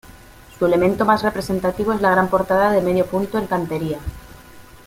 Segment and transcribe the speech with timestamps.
[0.57, 3.99] Su elemento más representativo es la gran portada de medio punto en cantería.